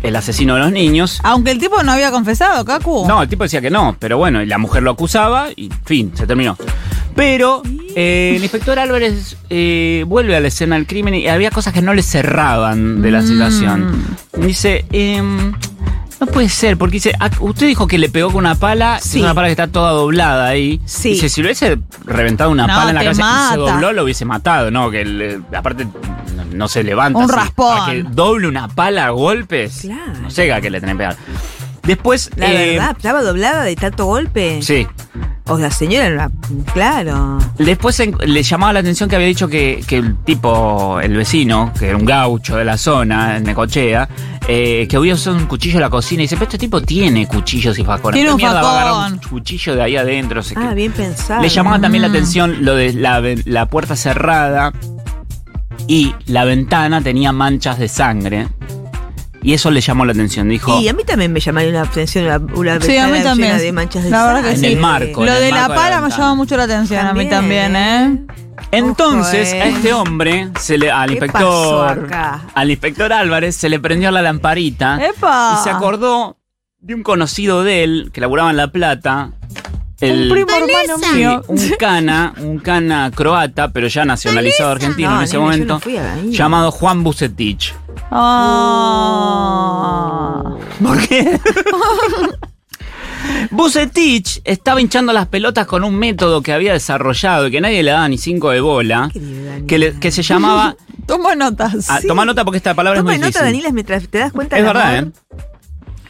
el 0.07 0.15
asesino 0.15 0.55
de 0.55 0.61
los 0.61 0.71
niños. 0.71 1.19
Aunque 1.23 1.51
el 1.51 1.57
tipo 1.59 1.81
no 1.83 1.91
había 1.91 2.11
confesado, 2.11 2.63
Cacu. 2.65 3.05
No, 3.07 3.21
el 3.23 3.29
tipo 3.29 3.43
decía 3.43 3.61
que 3.61 3.69
no, 3.69 3.95
pero 3.99 4.17
bueno, 4.17 4.41
y 4.41 4.45
la 4.45 4.57
mujer 4.57 4.83
lo 4.83 4.91
acusaba 4.91 5.47
y 5.55 5.69
fin, 5.85 6.11
se 6.15 6.25
terminó. 6.27 6.57
Pero 7.15 7.61
eh, 7.95 8.33
el 8.35 8.41
inspector 8.43 8.77
Álvarez 8.77 9.37
eh, 9.49 10.03
vuelve 10.07 10.35
a 10.35 10.39
la 10.41 10.49
escena 10.49 10.75
del 10.75 10.85
crimen 10.85 11.15
y 11.15 11.27
había 11.29 11.49
cosas 11.49 11.73
que 11.73 11.81
no 11.81 11.93
le 11.93 12.03
cerraban 12.03 13.01
de 13.01 13.11
la 13.11 13.21
Mm. 13.21 13.27
situación. 13.27 14.03
Dice, 14.37 14.85
em, 14.91 15.53
no 16.19 16.27
puede 16.27 16.49
ser, 16.49 16.77
porque 16.77 16.93
dice, 16.93 17.13
ah, 17.19 17.29
usted 17.39 17.67
dijo 17.67 17.87
que 17.87 17.97
le 17.97 18.09
pegó 18.09 18.29
con 18.31 18.39
una 18.45 18.55
pala, 18.55 18.99
Sí. 19.01 19.17
es 19.19 19.23
una 19.23 19.33
pala 19.33 19.47
que 19.47 19.51
está 19.51 19.67
toda 19.67 19.91
doblada 19.91 20.47
ahí. 20.47 20.79
Sí. 20.85 21.09
Dice, 21.09 21.29
si 21.29 21.41
lo 21.41 21.47
hubiese 21.47 21.77
reventado 22.05 22.49
una 22.51 22.67
No, 22.67 22.73
pala 22.75 22.89
en 22.89 22.95
la 22.95 23.03
cabeza 23.03 23.21
y 23.21 23.25
se 23.53 23.57
mata. 23.59 23.71
dobló, 23.73 23.93
lo 23.93 24.03
hubiese 24.03 24.25
matado, 24.25 24.71
¿no? 24.71 24.89
Que 24.91 25.03
le- 25.05 25.41
aparte 25.55 25.85
no, 25.85 26.45
no 26.53 26.67
se 26.67 26.83
levanta. 26.83 27.19
Un 27.19 27.25
así. 27.25 27.33
raspón. 27.33 27.77
Para 27.79 27.91
que 27.91 28.03
doble 28.03 28.47
una 28.47 28.67
pala 28.67 29.07
a 29.07 29.09
golpes, 29.09 29.79
Claro. 29.81 30.13
no 30.21 30.29
sé 30.31 30.51
a 30.53 30.61
qué 30.61 30.69
le 30.69 30.79
tenés 30.79 30.93
que 30.93 30.97
pegar. 30.99 31.17
Después... 31.83 32.31
La 32.35 32.51
eh, 32.51 32.71
verdad, 32.77 32.95
estaba 32.97 33.21
doblada 33.21 33.63
de 33.63 33.75
tanto 33.75 34.05
golpe. 34.05 34.61
Sí. 34.63 34.87
O 35.47 35.57
la 35.59 35.69
señora 35.69 36.07
era 36.07 36.15
una. 36.49 36.71
Claro. 36.73 37.37
Después 37.59 37.99
en- 37.99 38.17
le 38.25 38.41
llamaba 38.41 38.73
la 38.73 38.79
atención 38.79 39.07
que 39.07 39.15
había 39.15 39.27
dicho 39.27 39.47
que, 39.47 39.83
que 39.87 39.97
el 39.97 40.15
tipo, 40.17 40.99
el 40.99 41.15
vecino, 41.15 41.71
que 41.77 41.87
era 41.89 41.97
un 41.97 42.05
gaucho 42.05 42.57
de 42.57 42.65
la 42.65 42.77
zona, 42.79 43.37
en 43.37 43.43
Necochea, 43.43 44.09
eh, 44.47 44.87
que 44.89 44.95
había 44.97 45.13
usado 45.13 45.35
un 45.37 45.45
cuchillo 45.45 45.75
en 45.75 45.81
la 45.81 45.89
cocina. 45.91 46.23
Y 46.23 46.25
dice, 46.25 46.35
pero 46.35 46.45
este 46.45 46.57
tipo 46.57 46.81
tiene 46.81 47.27
cuchillos 47.27 47.77
y 47.77 47.83
facones. 47.83 48.15
Tiene 48.15 48.29
¿Qué 48.29 48.33
un 48.33 48.37
mierda 48.37 48.61
va 48.63 48.67
a 48.69 48.71
agarrar 48.81 48.93
facón. 49.03 49.13
un 49.13 49.29
cuchillo 49.29 49.75
de 49.75 49.83
ahí 49.83 49.95
adentro? 49.97 50.41
Ah, 50.55 50.73
bien 50.73 50.91
pensado. 50.91 51.41
Le 51.43 51.49
llamaba 51.49 51.79
también 51.79 52.01
la 52.01 52.07
Mm. 52.07 52.11
atención 52.11 52.65
lo 52.65 52.73
de 52.75 52.93
la, 52.93 53.19
ve- 53.19 53.41
la 53.45 53.67
puerta 53.67 53.95
cerrada 53.95 54.73
y 55.87 56.15
la 56.25 56.45
ventana 56.45 57.01
tenía 57.01 57.31
manchas 57.31 57.77
de 57.77 57.87
sangre. 57.87 58.47
Y 59.45 59.53
eso 59.53 59.69
le 59.69 59.79
llamó 59.79 60.05
la 60.05 60.11
atención. 60.13 60.49
Dijo, 60.49 60.79
Y 60.81 60.87
a 60.87 60.93
mí 60.93 61.03
también 61.03 61.31
me 61.31 61.39
llamaría 61.39 61.71
la 61.71 61.81
atención 61.83 62.25
una, 62.25 62.37
una 62.55 62.81
Sí, 62.81 62.97
a 62.97 63.07
mí 63.07 63.19
también. 63.21 63.49
llena 63.51 63.61
de 63.61 63.71
manchas 63.71 64.03
de 64.03 64.09
La 64.09 64.25
verdad 64.25 64.41
que 64.41 64.51
sangre. 64.53 64.59
En 64.67 64.71
sí. 64.71 64.73
el 64.73 64.79
marco. 64.79 65.23
Lo 65.23 65.31
en 65.31 65.37
el 65.37 65.43
de 65.43 65.51
la 65.51 65.57
marco 65.67 65.75
pala 65.75 66.01
me 66.01 66.09
llama 66.09 66.35
mucho 66.35 66.57
la 66.57 66.63
atención 66.63 67.05
a 67.05 67.13
mí 67.13 67.29
también, 67.29 67.75
¿eh? 67.75 68.25
Entonces, 68.71 69.49
Ojo, 69.49 69.57
eh. 69.57 69.61
a 69.61 69.65
este 69.67 69.93
hombre, 69.93 70.49
se 70.59 70.77
le, 70.77 70.89
al 70.91 71.07
¿Qué 71.09 71.13
inspector. 71.15 72.07
Al 72.55 72.71
inspector 72.71 73.13
Álvarez 73.13 73.55
se 73.55 73.69
le 73.69 73.79
prendió 73.79 74.09
la 74.11 74.21
lamparita. 74.21 74.97
¡Epa! 75.05 75.57
Y 75.59 75.63
se 75.63 75.69
acordó 75.69 76.37
de 76.79 76.95
un 76.95 77.03
conocido 77.03 77.63
de 77.63 77.83
él 77.83 78.09
que 78.13 78.21
laburaba 78.21 78.49
en 78.49 78.57
La 78.57 78.71
Plata. 78.71 79.31
El, 80.01 80.23
Un 80.23 80.29
primo 80.29 80.49
hermano 80.51 80.97
Sí, 81.01 81.15
mío. 81.15 81.41
un 81.47 81.69
cana, 81.79 82.33
un 82.39 82.57
cana 82.59 83.11
croata, 83.13 83.69
pero 83.71 83.87
ya 83.87 84.03
nacionalizado 84.05 84.71
argentino 84.71 85.11
No, 85.11 85.17
en 85.17 85.23
ese 85.23 85.37
momento, 85.37 85.79
no 85.85 86.01
ahí. 86.13 86.31
llamado 86.31 86.71
Juan 86.71 87.03
Bucetich. 87.03 87.73
Ah. 89.25 90.43
¿Por 90.83 91.07
qué? 91.07 91.39
Bucetich 93.51 94.41
estaba 94.43 94.81
hinchando 94.81 95.13
las 95.13 95.27
pelotas 95.27 95.65
con 95.67 95.83
un 95.83 95.95
método 95.95 96.41
que 96.41 96.51
había 96.53 96.73
desarrollado 96.73 97.45
y 97.47 97.51
que 97.51 97.61
nadie 97.61 97.83
le 97.83 97.91
daba 97.91 98.07
ni 98.09 98.17
cinco 98.17 98.49
de 98.51 98.59
bola, 98.61 99.09
que, 99.67 99.77
le- 99.79 99.93
que 99.99 100.11
se 100.11 100.23
llamaba... 100.23 100.75
Tomo 101.05 101.35
notas. 101.35 101.87
Ah, 101.89 101.99
Toma 102.07 102.25
nota 102.25 102.43
porque 102.43 102.57
esta 102.57 102.73
palabra 102.73 102.99
Toma 103.01 103.13
es 103.13 103.19
muy 103.19 103.27
nota, 103.27 103.39
difícil. 103.39 103.45
Daniela, 103.45 103.71
mientras 103.71 104.07
te 104.07 104.17
das 104.17 104.31
cuenta 104.31 104.57
Es 104.57 104.65
verdad, 104.65 104.97
amor. 104.97 105.13
¿eh? 105.13 105.17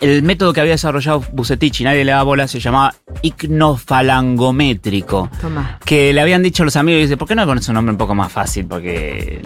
El 0.01 0.24
método 0.24 0.51
que 0.54 0.62
había 0.62 0.72
desarrollado 0.74 1.24
Bucetich 1.34 1.82
y 1.82 1.84
nadie 1.84 2.06
le 2.06 2.12
daba 2.12 2.24
bola 2.24 2.48
se 2.48 2.60
llamaba 2.62 2.96
icnofalangométrico. 3.22 5.30
Toma. 5.42 5.80
Que 5.86 6.13
le 6.13 6.22
habían 6.22 6.44
dicho 6.44 6.63
los 6.63 6.75
amigos, 6.77 7.00
y 7.00 7.01
dice, 7.04 7.18
¿por 7.18 7.27
qué 7.27 7.36
no 7.36 7.42
le 7.42 7.48
pones 7.48 7.68
un 7.68 7.74
nombre 7.75 7.92
un 7.92 7.98
poco 7.98 8.15
más 8.15 8.32
fácil? 8.32 8.65
Porque 8.68 9.42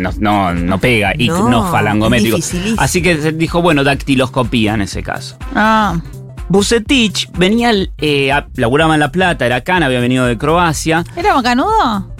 no, 0.00 0.10
no, 0.18 0.54
no 0.54 0.78
pega, 0.78 1.12
No, 1.14 1.22
icnofalangométrico. 1.24 2.36
es 2.36 2.50
dificilísimo. 2.50 2.80
Así 2.82 3.02
que 3.02 3.16
se 3.20 3.32
dijo, 3.32 3.62
bueno, 3.62 3.84
dactiloscopía 3.84 4.74
en 4.74 4.82
ese 4.82 5.02
caso. 5.02 5.36
Ah. 5.54 6.00
Bucetich 6.48 7.30
venía, 7.36 7.72
eh, 7.98 8.30
a- 8.32 8.46
laburaba 8.56 8.94
en 8.94 9.00
La 9.00 9.10
Plata, 9.12 9.46
era 9.46 9.62
cana, 9.62 9.86
había 9.86 10.00
venido 10.00 10.26
de 10.26 10.36
Croacia. 10.36 11.04
¿Era 11.16 11.34
macanudo? 11.34 12.14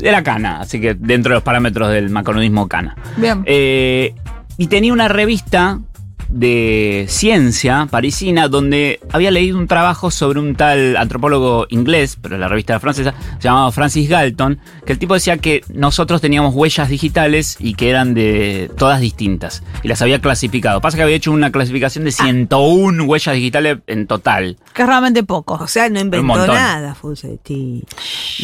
Era 0.00 0.22
cana, 0.22 0.60
así 0.60 0.80
que 0.80 0.94
dentro 0.94 1.30
de 1.30 1.34
los 1.36 1.42
parámetros 1.42 1.90
del 1.90 2.08
maconudismo 2.10 2.68
cana. 2.68 2.96
Bien. 3.16 3.42
Eh, 3.46 4.14
y 4.56 4.68
tenía 4.68 4.92
una 4.92 5.08
revista 5.08 5.80
de 6.28 7.06
ciencia 7.08 7.86
parisina 7.90 8.48
donde 8.48 9.00
había 9.10 9.30
leído 9.30 9.58
un 9.58 9.66
trabajo 9.66 10.10
sobre 10.10 10.40
un 10.40 10.54
tal 10.54 10.96
antropólogo 10.96 11.66
inglés, 11.70 12.18
pero 12.20 12.34
en 12.34 12.40
la 12.40 12.48
revista 12.48 12.78
francesa, 12.80 13.14
se 13.38 13.48
llamaba 13.48 13.70
Francis 13.72 14.08
Galton, 14.08 14.58
que 14.84 14.92
el 14.92 14.98
tipo 14.98 15.14
decía 15.14 15.38
que 15.38 15.62
nosotros 15.68 16.20
teníamos 16.20 16.54
huellas 16.54 16.88
digitales 16.88 17.56
y 17.58 17.74
que 17.74 17.90
eran 17.90 18.14
de 18.14 18.70
todas 18.76 19.00
distintas 19.00 19.62
y 19.82 19.88
las 19.88 20.02
había 20.02 20.20
clasificado. 20.20 20.80
Pasa 20.80 20.96
que 20.96 21.02
había 21.02 21.16
hecho 21.16 21.32
una 21.32 21.50
clasificación 21.52 22.04
de 22.04 22.12
101 22.12 23.04
huellas 23.04 23.34
digitales 23.34 23.78
en 23.86 24.06
total. 24.06 24.56
Que 24.74 24.82
es 24.82 24.88
realmente 24.88 25.22
poco. 25.22 25.54
O 25.54 25.66
sea, 25.66 25.88
no 25.88 26.00
inventó 26.00 26.46
nada, 26.46 26.94
Fusetti. 26.94 27.84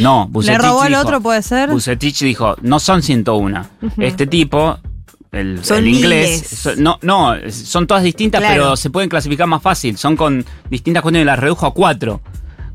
No, 0.01 0.29
Bucetich 0.29 0.61
robó 0.61 0.83
al 0.83 0.95
otro, 0.95 1.21
puede 1.21 1.43
ser? 1.43 1.71
Bucetich 1.71 2.21
dijo, 2.21 2.57
no 2.63 2.81
son 2.81 3.03
101. 3.03 3.67
Este 3.99 4.27
tipo, 4.27 4.79
el, 5.33 5.65
Son 5.65 5.79
el 5.79 5.89
inglés, 5.89 6.47
so- 6.47 6.77
no, 6.77 6.99
no, 7.03 7.35
son 7.51 7.87
todas 7.87 8.03
distintas, 8.03 8.41
Claro. 8.41 8.55
pero 8.55 8.77
se 8.77 8.91
pueden 8.91 9.09
clasificar 9.09 9.47
más 9.47 9.63
fácil. 9.63 9.97
Son 9.97 10.15
con 10.17 10.45
distintas 10.71 11.03
cuestiones, 11.03 11.27
las 11.27 11.39
redujo 11.39 11.67
a 11.67 11.73
cuatro. 11.75 12.21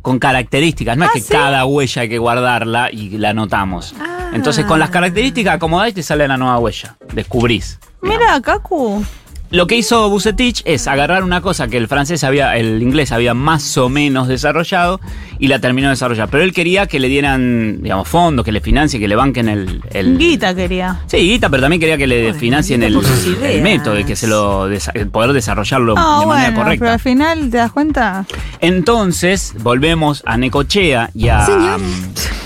Con 0.02 0.20
características, 0.20 0.96
no 0.98 1.04
es 1.06 1.10
Ah, 1.10 1.14
que 1.16 1.22
¿sí? 1.22 1.28
cada 1.32 1.66
huella 1.66 2.02
hay 2.04 2.10
que 2.10 2.18
guardarla 2.18 2.90
y 2.92 3.10
la 3.18 3.32
anotamos. 3.32 3.94
Ah. 4.00 4.32
Entonces, 4.34 4.66
con 4.66 4.80
las 4.80 4.90
características 4.90 5.56
acomodáis 5.56 5.94
te 5.94 6.02
sale 6.02 6.28
la 6.28 6.38
nueva 6.38 6.58
huella. 6.60 6.96
Descubrís. 7.14 7.78
Mira, 8.02 8.40
Kaku. 8.42 9.04
Lo 9.50 9.66
que 9.66 9.78
hizo 9.78 10.10
Bucetich 10.10 10.62
es 10.66 10.88
agarrar 10.88 11.24
una 11.24 11.40
cosa 11.42 11.70
que 11.70 11.78
el 11.78 11.88
francés 11.88 12.24
había, 12.26 12.58
el 12.58 12.82
inglés 12.82 13.14
había 13.14 13.34
más 13.34 13.78
o 13.78 13.88
menos 13.88 14.28
desarrollado 14.28 15.00
y 15.40 15.48
la 15.48 15.60
terminó 15.60 15.88
de 15.88 15.92
desarrollar. 15.94 16.28
Pero 16.30 16.44
él 16.44 16.52
quería 16.54 16.86
que 16.88 17.00
le 17.00 17.08
dieran, 17.08 17.82
digamos, 17.82 18.10
fondos, 18.10 18.44
que 18.44 18.52
le 18.52 18.60
financien, 18.60 19.02
que 19.02 19.08
le 19.08 19.16
banquen 19.16 19.48
el. 19.48 19.82
el 19.92 20.18
Guita 20.18 20.54
quería. 20.54 21.00
Sí, 21.08 21.18
guita, 21.18 21.50
pero 21.50 21.62
también 21.62 21.80
quería 21.80 21.98
que 21.98 22.08
le 22.08 22.24
Bueno, 22.24 22.40
financien 22.40 22.84
el, 22.84 23.00
método 23.62 23.98
y 23.98 24.04
que 24.04 24.18
se 24.18 24.28
lo 24.28 24.70
desa- 24.70 24.92
el 24.94 25.08
poder 25.08 25.32
desarrollarlo 25.32 25.94
Ah, 25.98 26.18
de 26.20 26.26
manera 26.26 26.50
bueno, 26.50 26.64
correcta. 26.64 26.84
pero 26.84 26.92
al 26.94 27.00
final, 27.00 27.50
¿te 27.50 27.58
das 27.58 27.72
cuenta? 27.72 28.26
Entonces, 28.60 29.54
volvemos 29.64 30.24
a 30.26 30.38
Necochea 30.38 31.10
y 31.14 31.30
a. 31.30 31.48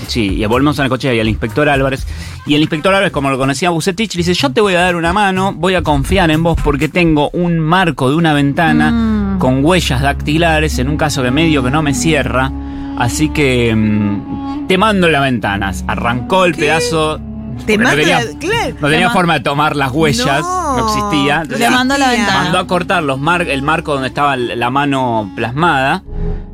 Sí, 0.06 0.36
y 0.40 0.44
volvemos 0.46 0.78
a 0.78 0.84
Necochea 0.84 1.14
y 1.14 1.20
al 1.20 1.28
inspector 1.28 1.68
Álvarez. 1.68 2.06
Y 2.44 2.54
el 2.56 2.60
inspector 2.62 2.92
Álvarez, 2.92 3.12
como 3.12 3.30
lo 3.30 3.38
conocía 3.38 3.70
Bucetich, 3.70 4.14
le 4.14 4.18
dice: 4.18 4.34
Yo 4.34 4.50
te 4.50 4.60
voy 4.60 4.74
a 4.74 4.80
dar 4.80 4.96
una 4.96 5.12
mano, 5.12 5.52
voy 5.52 5.74
a 5.76 5.82
confiar 5.82 6.30
en 6.30 6.42
vos 6.42 6.58
porque 6.62 6.88
tengo 6.88 7.30
un 7.32 7.58
marco 7.58 8.10
de 8.10 8.16
una 8.16 8.32
ventana 8.34 8.90
Mm. 8.90 9.38
con 9.38 9.64
huellas 9.64 10.00
dactilares 10.02 10.78
en 10.78 10.88
un 10.88 10.96
caso 10.96 11.22
de 11.22 11.30
medio 11.30 11.62
que 11.62 11.70
no 11.70 11.82
me 11.82 11.94
cierra. 11.94 12.50
Así 12.98 13.28
que 13.28 13.74
mm, 13.74 14.66
te 14.66 14.76
mando 14.76 15.08
la 15.08 15.20
ventana. 15.20 15.72
Arrancó 15.86 16.44
el 16.44 16.54
pedazo. 16.54 17.20
Te 17.66 17.74
porque 17.74 17.78
no 17.78 17.84
mando 17.84 18.00
tenía, 18.02 18.24
la- 18.24 18.38
claro. 18.38 18.76
no 18.80 18.88
tenía 18.88 19.06
ma- 19.08 19.12
forma 19.12 19.34
de 19.34 19.40
tomar 19.40 19.76
las 19.76 19.92
huellas, 19.92 20.40
no, 20.42 20.76
No. 20.78 20.86
existía. 20.88 21.36
Le 21.36 21.42
Entonces, 21.42 21.70
mandó 21.70 21.98
la 21.98 22.10
ventana. 22.10 22.42
mandó 22.44 22.58
a 22.58 22.66
cortar 22.66 23.02
los 23.04 23.20
mar- 23.20 23.42
el 23.48 23.62
marco 23.62 23.92
donde 23.92 24.08
estaba 24.08 24.36
la 24.36 24.70
mano 24.70 25.30
plasmada 25.36 26.02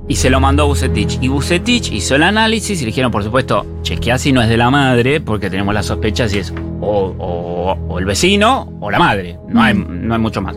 y 0.08 0.16
se 0.16 0.30
lo 0.30 0.40
mandó 0.40 0.62
a 0.62 0.66
Bucetich. 0.66 1.18
Y 1.20 1.28
Bucetich 1.28 1.92
hizo 1.92 2.16
el 2.16 2.22
análisis 2.22 2.80
y 2.80 2.84
le 2.84 2.86
dijeron, 2.86 3.10
por 3.12 3.22
supuesto, 3.22 3.66
chequea 3.82 4.18
si 4.18 4.32
no 4.32 4.40
es 4.42 4.48
de 4.48 4.56
la 4.56 4.70
madre, 4.70 5.20
porque 5.20 5.50
tenemos 5.50 5.74
la 5.74 5.82
sospecha 5.82 6.28
si 6.28 6.38
es 6.38 6.52
o, 6.80 7.14
o- 7.18 7.76
o 7.88 7.98
el 7.98 8.04
vecino 8.06 8.72
o 8.80 8.90
la 8.90 8.98
madre. 8.98 9.38
No, 9.48 9.62
hay, 9.62 9.74
no 9.74 10.14
hay 10.14 10.20
mucho 10.20 10.40
más. 10.40 10.56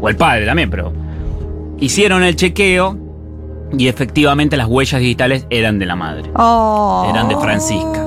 O 0.00 0.08
el 0.08 0.16
padre 0.16 0.44
también, 0.46 0.68
pero. 0.70 0.92
Hicieron 1.80 2.24
el 2.24 2.34
chequeo 2.34 2.96
y 3.76 3.86
efectivamente 3.86 4.56
las 4.56 4.66
huellas 4.66 5.00
digitales 5.00 5.46
eran 5.50 5.78
de 5.78 5.86
la 5.86 5.94
madre. 5.94 6.28
Oh. 6.34 7.06
Eran 7.08 7.28
de 7.28 7.36
Francisca. 7.36 8.04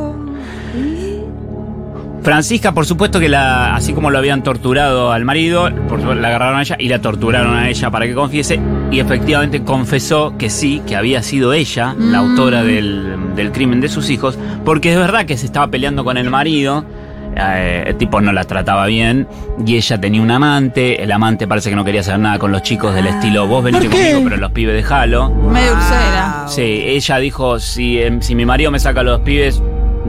Francisca, 2.23 2.71
por 2.71 2.85
supuesto 2.85 3.19
que 3.19 3.27
la, 3.29 3.73
así 3.75 3.93
como 3.93 4.11
lo 4.11 4.17
habían 4.19 4.43
torturado 4.43 5.11
al 5.11 5.25
marido, 5.25 5.69
por 5.89 5.99
la 6.15 6.27
agarraron 6.27 6.59
a 6.59 6.61
ella 6.61 6.75
y 6.79 6.87
la 6.87 6.99
torturaron 7.01 7.55
a 7.55 7.67
ella 7.69 7.89
para 7.89 8.05
que 8.05 8.13
confiese. 8.13 8.59
Y 8.91 8.99
efectivamente 8.99 9.63
confesó 9.63 10.35
que 10.37 10.49
sí, 10.51 10.81
que 10.85 10.95
había 10.95 11.23
sido 11.23 11.51
ella 11.53 11.95
la 11.97 12.21
Mm. 12.21 12.29
autora 12.29 12.63
del, 12.63 13.35
del 13.35 13.51
crimen 13.51 13.81
de 13.81 13.89
sus 13.89 14.09
hijos, 14.11 14.37
porque 14.63 14.91
es 14.91 14.97
verdad 14.99 15.25
que 15.25 15.35
se 15.37 15.45
estaba 15.47 15.67
peleando 15.69 16.03
con 16.03 16.17
el 16.17 16.29
marido. 16.29 16.85
eh, 17.33 17.85
el 17.87 17.95
tipo 17.95 18.19
no 18.19 18.33
la 18.33 18.43
trataba 18.43 18.85
bien 18.87 19.25
y 19.65 19.77
ella 19.77 19.99
tenía 20.01 20.21
un 20.21 20.29
amante. 20.31 21.01
El 21.01 21.13
amante 21.13 21.47
parece 21.47 21.69
que 21.69 21.77
no 21.77 21.85
quería 21.85 22.01
hacer 22.01 22.19
nada 22.19 22.37
con 22.37 22.51
los 22.51 22.61
chicos 22.61 22.93
del 22.93 23.07
estilo 23.07 23.47
vos 23.47 23.63
venite 23.63 23.87
conmigo, 23.87 24.19
pero 24.25 24.35
los 24.35 24.51
pibes 24.51 24.75
dejalo. 24.75 25.29
Medio 25.29 25.71
ursera. 25.73 26.43
Sí, 26.49 26.61
ella 26.61 27.17
dijo, 27.19 27.57
si, 27.57 28.01
em, 28.01 28.21
si 28.21 28.35
mi 28.35 28.45
marido 28.45 28.69
me 28.69 28.79
saca 28.79 28.99
a 28.99 29.03
los 29.03 29.21
pibes, 29.21 29.63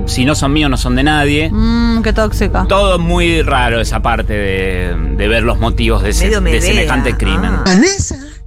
si 0.06 0.24
no 0.24 0.34
son 0.34 0.52
míos, 0.52 0.70
no 0.70 0.76
son 0.76 0.96
de 0.96 1.02
nadie. 1.02 1.50
Mmm, 1.52 2.02
qué 2.02 2.12
tóxica. 2.12 2.64
Todo 2.68 2.98
muy 2.98 3.42
raro 3.42 3.80
esa 3.80 4.00
parte 4.02 4.32
de, 4.32 4.96
de 5.16 5.28
ver 5.28 5.42
los 5.42 5.58
motivos 5.58 6.02
de, 6.02 6.10
ese- 6.10 6.30
semejante 6.60 7.16
crimen. 7.16 7.52
Ah. 7.66 7.74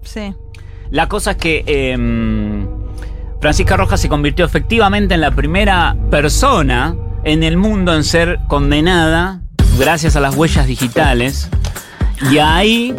Sí. 0.04 0.34
La 0.92 1.08
cosa 1.10 1.32
es 1.32 1.38
que 1.38 1.64
em, 1.68 2.68
Francisca 3.42 3.76
Rojas 3.78 4.00
se 4.00 4.10
convirtió 4.10 4.46
efectivamente 4.46 5.14
en 5.16 5.22
la 5.22 5.32
primera 5.32 5.96
persona 6.12 6.96
en 7.24 7.44
el 7.44 7.58
mundo 7.58 7.94
en 7.96 8.04
ser 8.04 8.40
condenada 8.48 9.42
gracias 9.80 10.16
a 10.16 10.20
las 10.20 10.36
huellas 10.36 10.68
digitales. 10.68 11.50
Y 12.32 12.38
ahí, 12.38 12.96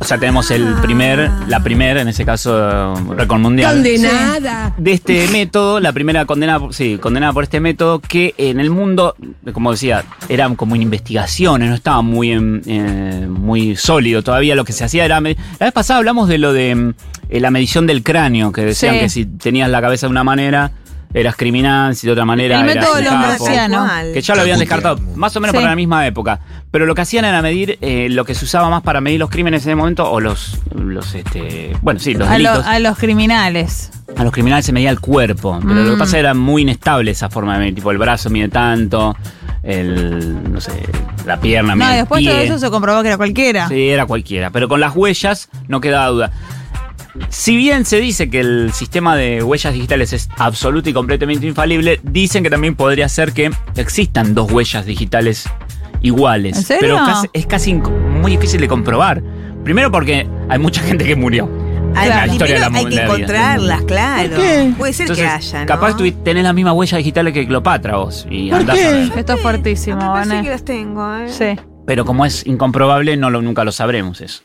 o 0.00 0.04
sea, 0.04 0.18
tenemos 0.18 0.50
el 0.50 0.74
primer, 0.82 1.30
la 1.46 1.62
primera, 1.62 2.00
en 2.00 2.08
ese 2.08 2.24
caso, 2.24 2.94
récord 3.16 3.38
mundial. 3.40 3.74
Condenada. 3.74 4.74
de 4.78 4.92
este 4.92 5.28
método, 5.28 5.78
la 5.78 5.92
primera 5.92 6.24
condenada, 6.24 6.58
por- 6.58 6.74
sí, 6.74 6.96
condenada 7.00 7.32
por 7.34 7.44
este 7.44 7.60
método, 7.60 8.00
que 8.00 8.34
en 8.38 8.58
el 8.60 8.70
mundo, 8.70 9.14
como 9.52 9.70
decía, 9.72 10.04
eran 10.28 10.56
como 10.56 10.74
investigaciones, 10.76 11.68
no 11.68 11.74
estaba 11.74 12.00
muy, 12.02 12.32
en- 12.32 12.62
eh, 12.66 13.26
muy 13.28 13.76
sólido 13.76 14.22
todavía. 14.22 14.54
Lo 14.54 14.64
que 14.64 14.72
se 14.72 14.84
hacía 14.84 15.04
era. 15.04 15.20
La 15.20 15.28
vez 15.60 15.72
pasada 15.72 15.98
hablamos 15.98 16.28
de 16.28 16.38
lo 16.38 16.52
de 16.52 16.74
mm, 16.74 16.94
eh, 17.28 17.40
la 17.40 17.50
medición 17.50 17.86
del 17.86 18.02
cráneo, 18.02 18.52
que 18.52 18.62
decían 18.64 18.94
Sí. 18.94 19.00
que 19.00 19.08
si 19.10 19.24
tenías 19.26 19.68
la 19.70 19.80
cabeza 19.80 20.06
de 20.06 20.10
una 20.12 20.24
manera. 20.24 20.72
Eras 21.12 21.34
criminal, 21.34 21.96
si 21.96 22.06
de 22.06 22.12
otra 22.12 22.24
manera 22.24 22.60
El 22.60 22.68
eras 22.70 22.76
método 22.76 22.92
un 22.98 22.98
de 22.98 23.10
los 23.10 23.14
marcianos. 23.18 23.90
Que 24.12 24.20
ya 24.22 24.34
lo 24.36 24.42
habían 24.42 24.58
descartado, 24.60 24.98
más 25.16 25.34
o 25.36 25.40
menos 25.40 25.52
Sí. 25.52 25.56
para 25.58 25.70
la 25.70 25.76
misma 25.76 26.06
época. 26.06 26.38
Pero 26.70 26.86
lo 26.86 26.94
que 26.94 27.00
hacían 27.00 27.24
era 27.24 27.42
medir 27.42 27.78
eh, 27.80 28.06
lo 28.10 28.24
que 28.24 28.34
se 28.36 28.44
usaba 28.44 28.70
más 28.70 28.82
para 28.82 29.00
medir 29.00 29.18
los 29.18 29.28
crímenes 29.28 29.64
en 29.64 29.70
ese 29.70 29.74
momento, 29.76 30.08
o 30.08 30.20
los, 30.20 30.60
los 30.72 31.14
este, 31.16 31.76
bueno, 31.82 31.98
sí, 31.98 32.14
los 32.14 32.28
A, 32.28 32.38
lo- 32.38 32.50
delitos. 32.50 32.66
a 32.66 32.78
los 32.78 32.96
criminales. 32.96 33.90
A 34.16 34.22
los 34.22 34.32
criminales 34.32 34.64
se 34.66 34.72
medía 34.72 34.90
el 34.90 35.00
cuerpo, 35.00 35.58
pero 35.60 35.74
lo 35.74 35.90
que 35.90 35.96
Mm. 35.96 35.98
pasa 35.98 36.18
era 36.18 36.32
muy 36.34 36.62
inestable 36.62 37.10
esa 37.10 37.28
forma 37.28 37.54
de 37.54 37.58
medir. 37.60 37.74
Tipo, 37.74 37.90
el 37.90 37.98
brazo 37.98 38.30
mide 38.30 38.48
tanto, 38.48 39.16
el, 39.64 40.52
no 40.52 40.60
sé, 40.60 40.72
la 41.26 41.40
pierna 41.40 41.74
No, 41.74 41.84
mide 41.84 41.90
el 41.92 41.96
después 42.02 42.20
pie. 42.20 42.30
todo 42.30 42.40
eso 42.40 42.58
se 42.58 42.70
comprobó 42.70 43.02
que 43.02 43.08
era 43.08 43.16
cualquiera. 43.16 43.68
Sí, 43.68 43.88
era 43.88 44.06
cualquiera. 44.06 44.50
Pero 44.50 44.68
con 44.68 44.78
las 44.80 44.94
huellas 44.94 45.48
no 45.68 45.80
quedaba 45.80 46.06
duda. 46.08 46.30
Si 47.28 47.56
bien 47.56 47.84
se 47.84 48.00
dice 48.00 48.30
que 48.30 48.40
el 48.40 48.72
sistema 48.72 49.16
de 49.16 49.42
huellas 49.42 49.72
digitales 49.74 50.12
es 50.12 50.28
absoluto 50.38 50.88
y 50.90 50.92
completamente 50.92 51.46
infalible, 51.46 52.00
dicen 52.02 52.42
que 52.42 52.50
también 52.50 52.76
podría 52.76 53.08
ser 53.08 53.32
que 53.32 53.50
existan 53.76 54.34
dos 54.34 54.50
huellas 54.52 54.86
digitales 54.86 55.48
iguales. 56.02 56.56
¿En 56.56 56.62
serio? 56.64 56.80
Pero 56.80 56.96
casi- 57.04 57.28
es 57.32 57.46
casi 57.46 57.74
muy 57.74 58.32
difícil 58.32 58.60
de 58.60 58.68
comprobar. 58.68 59.22
Primero 59.64 59.90
porque 59.90 60.26
hay 60.48 60.58
mucha 60.58 60.80
gente 60.82 61.04
que 61.04 61.16
murió. 61.16 61.48
La 61.94 62.26
historia 62.28 62.54
de 62.54 62.60
la 62.60 62.66
hay 62.78 62.86
que 62.86 63.02
encontrarlas, 63.02 63.82
claro. 63.82 64.28
¿Por 64.30 64.38
qué? 64.40 64.72
Puede 64.78 64.92
ser 64.92 65.04
Entonces, 65.04 65.24
que 65.24 65.30
haya, 65.30 65.60
¿no? 65.62 65.66
capaz 65.66 65.96
tú 65.96 66.10
tenés 66.22 66.44
las 66.44 66.54
mismas 66.54 66.74
huellas 66.74 66.98
digitales 66.98 67.34
que 67.34 67.46
Cleopatra 67.46 67.96
vos. 67.96 68.26
Y 68.30 68.48
¿Por 68.50 68.60
andás 68.60 68.76
qué? 68.78 68.84
a 68.84 68.90
ver. 68.92 69.12
Esto 69.18 69.32
es 69.34 69.40
fuertísimo, 69.40 69.96
Me 69.96 70.02
parece 70.06 70.28
Vané. 70.30 70.42
que 70.44 70.50
las 70.50 70.64
tengo, 70.64 71.16
¿eh? 71.16 71.28
Sí. 71.28 71.60
Pero 71.86 72.04
como 72.04 72.24
es 72.24 72.46
incomprobable, 72.46 73.16
no 73.16 73.28
lo, 73.30 73.42
nunca 73.42 73.64
lo 73.64 73.72
sabremos 73.72 74.20
eso. 74.20 74.42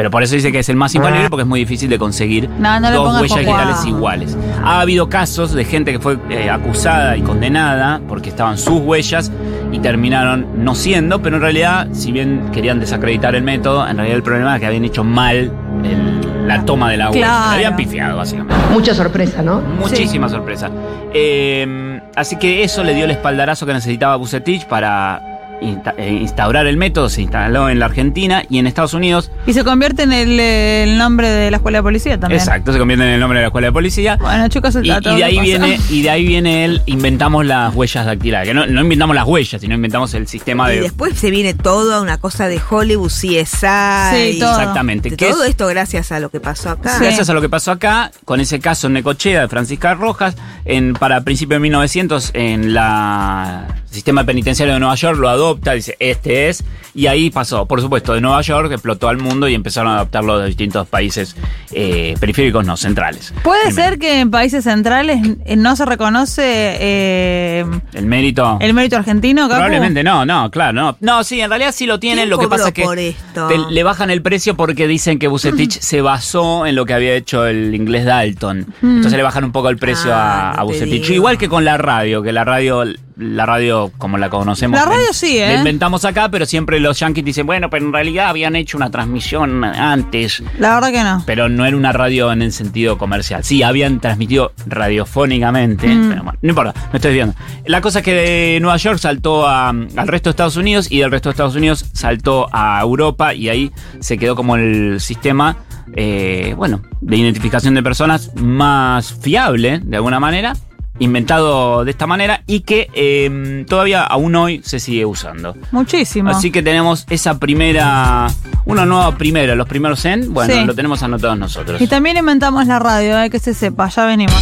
Pero 0.00 0.10
por 0.10 0.22
eso 0.22 0.34
dice 0.34 0.50
que 0.50 0.60
es 0.60 0.68
el 0.70 0.76
más 0.76 0.94
infalible 0.94 1.28
porque 1.28 1.42
es 1.42 1.46
muy 1.46 1.60
difícil 1.60 1.90
de 1.90 1.98
conseguir 1.98 2.48
No, 2.58 2.80
no 2.80 2.88
le 2.90 2.96
dos 2.96 3.20
huellas 3.20 3.38
digitales 3.40 3.84
iguales. 3.84 4.34
Ha 4.64 4.80
habido 4.80 5.10
casos 5.10 5.52
de 5.52 5.62
gente 5.66 5.92
que 5.92 5.98
fue 5.98 6.16
eh, 6.30 6.48
acusada 6.48 7.18
y 7.18 7.20
condenada 7.20 8.00
porque 8.08 8.30
estaban 8.30 8.56
sus 8.56 8.80
huellas 8.80 9.30
y 9.70 9.78
terminaron 9.80 10.64
no 10.64 10.74
siendo, 10.74 11.20
pero 11.20 11.36
en 11.36 11.42
realidad, 11.42 11.88
si 11.92 12.12
bien 12.12 12.48
querían 12.50 12.80
desacreditar 12.80 13.34
el 13.34 13.42
método, 13.42 13.86
en 13.86 13.96
realidad 13.98 14.16
el 14.16 14.22
problema 14.22 14.54
es 14.54 14.60
que 14.60 14.66
habían 14.68 14.86
hecho 14.86 15.04
mal 15.04 15.52
el- 15.84 16.48
la 16.48 16.64
toma 16.64 16.90
de 16.90 16.96
la 16.96 17.10
huella. 17.10 17.26
Claro. 17.26 17.50
Le 17.50 17.56
habían 17.56 17.76
pifiado, 17.76 18.16
básicamente. 18.16 18.54
Mucha 18.72 18.94
sorpresa, 18.94 19.42
¿no? 19.42 19.60
Muchísima 19.60 20.30
sorpresa. 20.30 20.70
Eh, 21.12 22.00
así 22.16 22.36
que 22.36 22.64
eso 22.64 22.82
le 22.82 22.94
dio 22.94 23.04
el 23.04 23.10
espaldarazo 23.10 23.66
que 23.66 23.74
necesitaba 23.74 24.16
Bucetich 24.16 24.64
para 24.66 25.29
insta- 25.60 25.94
eh, 25.98 26.10
instaurar 26.12 26.66
el 26.66 26.76
método. 26.76 27.08
Se 27.08 27.22
instaló 27.22 27.68
en 27.68 27.78
la 27.78 27.86
Argentina 27.86 28.42
y 28.48 28.58
en 28.58 28.66
Estados 28.66 28.94
Unidos. 28.94 29.30
Y 29.46 29.52
se 29.52 29.64
convierte 29.64 30.02
en 30.02 30.12
el, 30.12 30.38
eh, 30.40 30.84
el 30.84 30.98
nombre 30.98 31.28
de 31.28 31.50
la 31.50 31.56
escuela 31.58 31.78
de 31.78 31.82
policía 31.82 32.18
también. 32.18 32.40
Exacto, 32.40 32.72
se 32.72 32.78
convierte 32.78 33.04
en 33.04 33.10
el 33.10 33.20
nombre 33.20 33.38
de 33.38 33.42
la 33.44 33.48
escuela 33.48 33.66
de 33.68 33.72
policía. 33.72 34.16
Bueno, 34.20 34.48
chicos, 34.48 34.74
Y, 34.76 34.78
y 34.78 34.82
de 34.90 35.24
ahí 35.24 35.36
pasa. 35.36 35.42
viene, 35.42 35.80
y 35.90 36.02
de 36.02 36.10
ahí 36.10 36.26
viene 36.26 36.64
el 36.64 36.82
inventamos 36.86 37.44
las 37.46 37.74
huellas 37.74 38.06
dactilares. 38.06 38.48
Que 38.48 38.54
no, 38.54 38.66
no 38.66 38.80
inventamos 38.80 39.14
las 39.16 39.26
huellas, 39.26 39.60
sino 39.60 39.74
inventamos 39.74 40.12
el 40.14 40.26
sistema 40.28 40.70
Y 40.72 40.76
de. 40.76 40.82
después 40.82 41.18
se 41.18 41.30
viene 41.30 41.54
todo 41.54 41.94
a 41.94 42.00
una 42.00 42.18
cosa 42.18 42.48
de 42.48 42.60
Hollywood, 42.68 43.10
CSI. 43.10 44.32
Sí, 44.32 44.38
todo. 44.40 44.50
Exactamente. 44.58 45.10
Que 45.10 45.16
todo 45.30 45.44
es- 45.44 45.50
esto 45.50 45.66
gracias 45.66 46.12
a 46.12 46.20
lo 46.20 46.30
que 46.30 46.40
pasó 46.40 46.70
acá. 46.70 46.96
Sí. 46.98 47.04
Gracias 47.04 47.28
a 47.30 47.34
lo 47.34 47.40
que 47.40 47.48
pasó 47.48 47.72
acá, 47.72 48.10
con 48.24 48.40
ese 48.40 48.60
caso 48.60 48.86
en 48.86 48.94
Necochea 48.94 49.42
de 49.42 49.48
Francisca 49.48 49.94
Rojas, 49.94 50.36
en, 50.64 50.94
para 50.94 51.20
principios 51.22 51.56
de 51.56 51.60
1900, 51.60 52.30
en 52.34 52.74
la 52.74 53.66
el 53.90 53.94
sistema 53.94 54.22
penitenciario 54.24 54.74
de 54.74 54.80
Nueva 54.80 54.94
York 54.94 55.18
lo 55.18 55.28
adopta 55.28 55.49
adopta, 55.50 55.72
dice, 55.72 55.96
este 55.98 56.48
es. 56.48 56.64
Y 56.94 57.06
ahí 57.06 57.30
pasó, 57.30 57.66
por 57.66 57.80
supuesto, 57.80 58.14
de 58.14 58.20
Nueva 58.20 58.40
York, 58.42 58.72
explotó 58.72 59.08
al 59.08 59.18
mundo 59.18 59.48
y 59.48 59.54
empezaron 59.54 59.92
a 59.92 59.96
adoptarlo 59.96 60.38
de 60.38 60.46
distintos 60.46 60.88
países 60.88 61.36
eh, 61.72 62.14
periféricos, 62.18 62.66
no, 62.66 62.76
centrales. 62.76 63.32
Puede 63.42 63.70
ser 63.72 63.98
que 63.98 64.20
en 64.20 64.30
países 64.30 64.64
centrales 64.64 65.20
eh, 65.44 65.56
no 65.56 65.76
se 65.76 65.84
reconoce 65.84 66.42
eh, 66.44 67.64
El 67.94 68.06
mérito. 68.06 68.58
el 68.60 68.74
mérito 68.74 68.96
argentino, 68.96 69.42
Capu? 69.42 69.54
Probablemente 69.54 70.02
no, 70.02 70.24
no, 70.26 70.50
claro, 70.50 70.72
no. 70.72 70.96
No, 71.00 71.24
sí, 71.24 71.40
en 71.40 71.50
realidad 71.50 71.72
sí 71.72 71.86
lo 71.86 71.98
tienen. 72.00 72.20
¿Quién 72.24 72.30
Lo 72.30 72.38
que 72.38 72.48
pasa 72.48 72.68
es 72.68 72.74
que 72.74 72.82
por 72.84 72.98
esto? 72.98 73.48
te- 73.48 73.58
le 73.70 73.82
bajan 73.82 74.10
el 74.10 74.22
precio 74.22 74.56
porque 74.56 74.86
dicen 74.86 75.18
que 75.18 75.28
Bucetich 75.28 75.78
se 75.80 76.00
basó 76.00 76.66
en 76.66 76.74
lo 76.74 76.86
que 76.86 76.94
había 76.94 77.14
hecho 77.14 77.46
el 77.46 77.74
inglés 77.74 78.04
Dalton. 78.04 78.66
Entonces 78.82 79.12
le 79.14 79.22
bajan 79.22 79.44
un 79.44 79.52
poco 79.52 79.68
el 79.68 79.76
precio 79.76 80.10
Ah, 80.14 80.50
a, 80.52 80.54
no 80.56 80.60
a 80.60 80.64
Bucetich. 80.64 81.02
digo. 81.02 81.14
Igual 81.14 81.38
que 81.38 81.48
con 81.48 81.64
la 81.64 81.76
radio, 81.78 82.22
que 82.22 82.32
la 82.32 82.44
radio, 82.44 82.84
la 83.16 83.46
radio 83.46 83.92
como 83.98 84.16
la 84.18 84.30
conocemos. 84.30 84.78
La 84.78 84.86
radio 84.86 85.06
la- 85.08 85.12
sí, 85.12 85.38
¿eh? 85.38 85.48
La 85.48 85.54
inventamos 85.58 86.04
acá, 86.04 86.28
pero 86.30 86.46
siempre 86.46 86.80
los 86.80 86.98
yankees 86.98 87.24
dicen, 87.24 87.46
bueno, 87.46 87.68
pero 87.70 87.84
en 87.86 87.92
realidad 87.92 88.28
habían 88.28 88.56
hecho 88.56 88.76
una 88.76 88.90
transmisión 88.90 89.64
antes. 89.64 90.42
La 90.58 90.74
verdad 90.74 90.90
que 90.92 91.02
no. 91.04 91.22
Pero 91.26 91.48
no 91.48 91.64
era 91.66 91.76
una 91.76 91.92
radio 91.92 92.32
en 92.32 92.42
el 92.42 92.52
sentido 92.52 92.96
comercial. 92.98 93.44
Sí, 93.44 93.62
habían 93.62 94.00
transmitido 94.00 94.52
radiofónicamente, 94.66 95.86
Mm. 95.88 96.08
pero 96.08 96.22
bueno, 96.22 96.38
no 96.42 96.48
importa, 96.50 96.74
me 96.92 96.96
estoy 96.96 97.12
viendo. 97.14 97.34
La 97.80 97.82
cosa 97.82 98.00
es 98.00 98.04
que 98.04 98.12
de 98.12 98.58
Nueva 98.60 98.76
York 98.76 98.98
saltó 98.98 99.48
a- 99.48 99.70
al 99.70 100.06
resto 100.06 100.28
de 100.28 100.32
Estados 100.32 100.56
Unidos 100.56 100.88
y 100.92 100.98
del 100.98 101.10
resto 101.10 101.30
de 101.30 101.32
Estados 101.32 101.56
Unidos 101.56 101.86
saltó 101.94 102.46
a 102.52 102.78
Europa 102.82 103.32
y 103.32 103.48
ahí 103.48 103.72
se 104.00 104.18
quedó 104.18 104.36
como 104.36 104.54
el 104.56 105.00
sistema, 105.00 105.56
eh, 105.96 106.52
bueno, 106.58 106.82
de 107.00 107.16
identificación 107.16 107.72
de 107.74 107.82
personas 107.82 108.32
más 108.34 109.14
fiable, 109.14 109.80
de 109.82 109.96
alguna 109.96 110.20
manera, 110.20 110.52
inventado 110.98 111.86
de 111.86 111.90
esta 111.92 112.06
manera 112.06 112.42
y 112.46 112.60
que 112.60 112.90
eh, 112.92 113.64
todavía 113.66 114.02
aún 114.02 114.36
hoy 114.36 114.60
se 114.62 114.78
sigue 114.78 115.06
usando. 115.06 115.56
Muchísimo. 115.72 116.28
Así 116.28 116.50
que 116.50 116.62
tenemos 116.62 117.06
esa 117.08 117.38
primera, 117.38 118.26
una 118.66 118.84
nueva 118.84 119.16
primera, 119.16 119.54
los 119.54 119.66
primeros 119.66 120.04
en, 120.04 120.34
bueno, 120.34 120.52
Sí. 120.52 120.64
lo 120.66 120.74
tenemos 120.74 121.02
anotados 121.02 121.38
nosotros. 121.38 121.80
Y 121.80 121.86
también 121.86 122.18
inventamos 122.18 122.66
la 122.66 122.78
radio, 122.78 123.18
eh, 123.22 123.30
que 123.30 123.38
se 123.38 123.54
sepa, 123.54 123.88
ya 123.88 124.04
venimos. 124.04 124.34